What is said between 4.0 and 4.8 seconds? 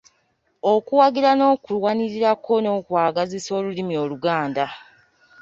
Oluganda